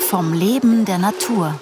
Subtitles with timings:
[0.00, 1.58] Vom Leben der Natur.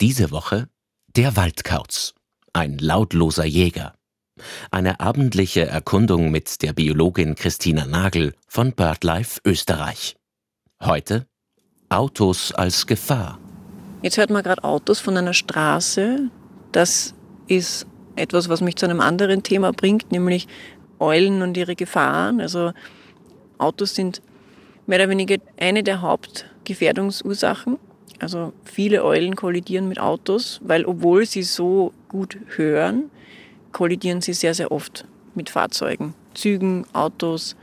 [0.00, 0.68] Diese Woche
[1.14, 2.14] der Waldkauz,
[2.54, 3.94] ein lautloser Jäger.
[4.70, 10.16] Eine abendliche Erkundung mit der Biologin Christina Nagel von BirdLife Österreich.
[10.82, 11.26] Heute
[11.90, 13.38] Autos als Gefahr.
[14.00, 16.30] Jetzt hört man gerade Autos von einer Straße.
[16.72, 17.14] Das
[17.46, 17.86] ist
[18.16, 20.46] etwas, was mich zu einem anderen Thema bringt, nämlich
[21.04, 22.40] Eulen und ihre Gefahren.
[22.40, 22.72] Also
[23.58, 24.22] Autos sind
[24.86, 27.78] mehr oder weniger eine der Hauptgefährdungsursachen.
[28.20, 33.10] Also viele Eulen kollidieren mit Autos, weil obwohl sie so gut hören,
[33.72, 35.04] kollidieren sie sehr, sehr oft
[35.34, 37.56] mit Fahrzeugen, Zügen, Autos.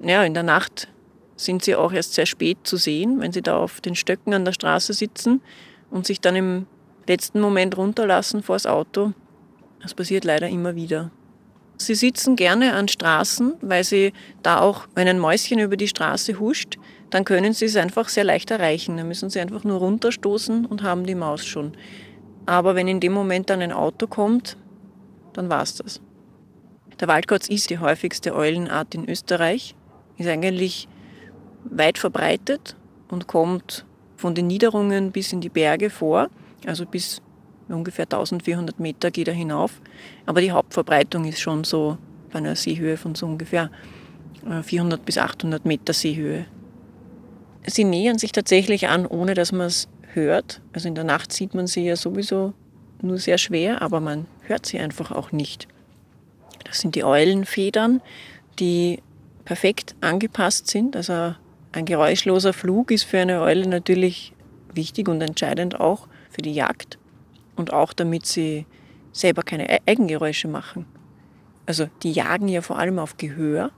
[0.00, 0.88] Ja, in der Nacht
[1.36, 4.44] sind sie auch erst sehr spät zu sehen, wenn sie da auf den Stöcken an
[4.44, 5.42] der Straße sitzen
[5.90, 6.66] und sich dann im
[7.06, 9.12] letzten Moment runterlassen vor das Auto.
[9.82, 11.10] Das passiert leider immer wieder.
[11.78, 16.38] Sie sitzen gerne an Straßen, weil sie da auch, wenn ein Mäuschen über die Straße
[16.38, 16.78] huscht,
[17.10, 18.96] dann können sie es einfach sehr leicht erreichen.
[18.96, 21.72] Dann müssen sie einfach nur runterstoßen und haben die Maus schon.
[22.46, 24.56] Aber wenn in dem Moment dann ein Auto kommt,
[25.34, 26.00] dann war es das.
[26.98, 29.74] Der Waldkauz ist die häufigste Eulenart in Österreich,
[30.16, 30.88] ist eigentlich
[31.64, 32.74] weit verbreitet
[33.08, 33.84] und kommt
[34.16, 36.30] von den Niederungen bis in die Berge vor,
[36.64, 37.20] also bis
[37.74, 39.80] ungefähr 1400 Meter geht er hinauf.
[40.24, 41.98] Aber die Hauptverbreitung ist schon so
[42.32, 43.70] bei einer Seehöhe von so ungefähr
[44.62, 46.46] 400 äh, bis 800 Meter Seehöhe.
[47.66, 50.60] Sie nähern sich tatsächlich an, ohne dass man es hört.
[50.72, 52.54] Also in der Nacht sieht man sie ja sowieso
[53.02, 55.66] nur sehr schwer, aber man hört sie einfach auch nicht.
[56.64, 58.00] Das sind die Eulenfedern,
[58.58, 59.02] die
[59.44, 60.96] perfekt angepasst sind.
[60.96, 61.34] Also
[61.72, 64.32] ein geräuschloser Flug ist für eine Eule natürlich
[64.72, 66.98] wichtig und entscheidend auch für die Jagd
[67.56, 68.66] und auch damit sie
[69.12, 70.86] selber keine e-, Eigengeräusche machen.
[71.66, 73.72] Also die jagen ja vor allem auf Gehör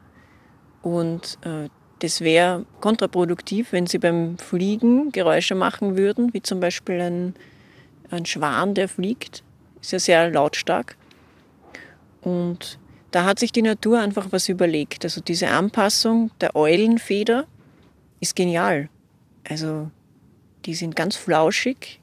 [0.83, 1.69] und äh,
[2.01, 7.35] das wäre kontraproduktiv, wenn sie beim Fliegen Geräusche machen würden, wie zum Beispiel ein,
[8.11, 9.42] ein Schwan, der fliegt.
[9.81, 10.97] Ist ja sehr lautstark.
[12.20, 12.79] Und
[13.11, 15.05] da hat sich die Natur einfach was überlegt.
[15.05, 17.47] Also diese Anpassung der Eulenfeder
[18.20, 18.89] ist genial.
[19.48, 19.91] Also
[20.67, 22.01] die sind ganz flauschig,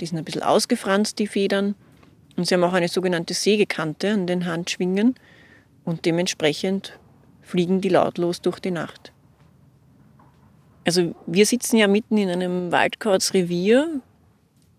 [0.00, 1.74] die sind ein bisschen ausgefranst, die Federn.
[2.36, 5.14] Und sie haben auch eine sogenannte Sägekante an den Handschwingen.
[5.84, 6.98] Und dementsprechend
[7.42, 9.12] fliegen die lautlos durch die Nacht.
[10.84, 14.00] Also wir sitzen ja mitten in einem Waldkauzrevier.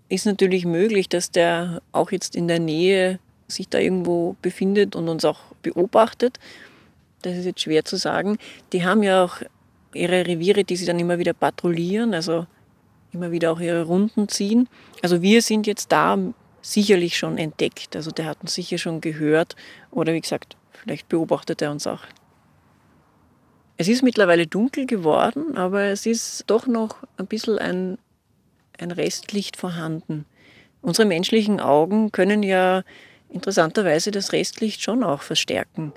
[0.10, 5.10] Ist natürlich möglich, dass der auch jetzt in der Nähe sich da irgendwo befindet und
[5.10, 6.40] uns auch beobachtet.
[7.22, 8.38] Das ist jetzt schwer zu sagen.
[8.74, 9.42] Die haben ja auch
[9.94, 12.14] ihre Reviere, die sie dann immer wieder patrouillieren.
[12.14, 12.46] Also
[13.14, 14.68] immer wieder auch ihre Runden ziehen.
[15.02, 16.18] Also wir sind jetzt da
[16.62, 17.96] sicherlich schon entdeckt.
[17.96, 19.56] Also der hat uns sicher schon gehört
[19.92, 22.02] oder wie gesagt, vielleicht beobachtet er uns auch.
[23.78, 27.98] Es ist mittlerweile dunkel geworden, aber es ist doch noch ein bisschen ein,
[28.80, 30.26] ein Restlicht vorhanden.
[30.82, 32.84] Unsere menschlichen Augen können ja
[33.30, 35.94] interessanterweise das Restlicht schon auch verstärken.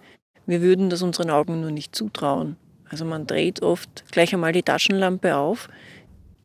[0.47, 2.57] Wir würden das unseren Augen nur nicht zutrauen.
[2.89, 5.69] Also man dreht oft gleich einmal die Taschenlampe auf,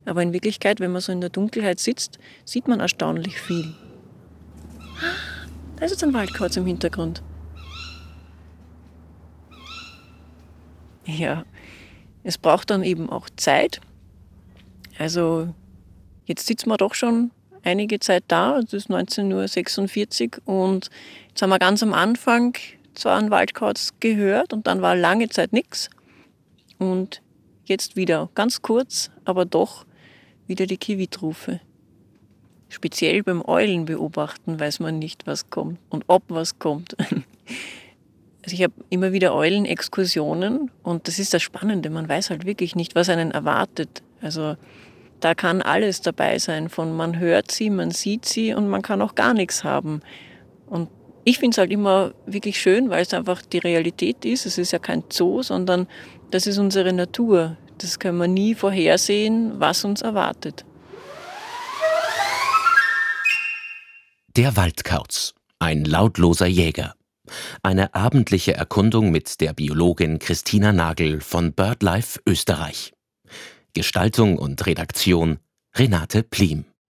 [0.05, 3.73] aber in Wirklichkeit, wenn man so in der Dunkelheit sitzt, sieht man erstaunlich viel.
[5.77, 7.21] Da ist jetzt ein Waldkauz im Hintergrund.
[11.05, 11.45] Ja,
[12.23, 13.81] es braucht dann eben auch Zeit.
[14.97, 15.53] Also
[16.25, 17.31] jetzt sitzen wir doch schon
[17.63, 20.89] einige Zeit da, es ist 19.46 Uhr und
[21.29, 22.55] jetzt haben wir ganz am Anfang
[22.93, 25.89] zwar einen Waldkauz gehört und dann war lange Zeit nichts
[26.77, 27.21] und
[27.65, 29.85] jetzt wieder ganz kurz, aber doch
[30.47, 31.59] wieder die Kiwitrufe.
[32.69, 36.95] Speziell beim Eulen beobachten weiß man nicht, was kommt und ob was kommt.
[38.45, 41.89] Also ich habe immer wieder Eulenexkursionen und das ist das Spannende.
[41.89, 44.03] Man weiß halt wirklich nicht, was einen erwartet.
[44.21, 44.55] Also
[45.19, 46.69] da kann alles dabei sein.
[46.69, 50.01] Von man hört sie, man sieht sie und man kann auch gar nichts haben.
[50.67, 50.89] Und
[51.23, 54.45] ich finde es halt immer wirklich schön, weil es einfach die Realität ist.
[54.45, 55.87] Es ist ja kein Zoo, sondern
[56.29, 57.57] das ist unsere Natur.
[57.77, 60.65] Das können wir nie vorhersehen, was uns erwartet.
[64.35, 66.95] Der Waldkauz, ein lautloser Jäger.
[67.63, 72.93] Eine abendliche Erkundung mit der Biologin Christina Nagel von BirdLife Österreich.
[73.73, 75.39] Gestaltung und Redaktion
[75.75, 76.65] Renate Plim.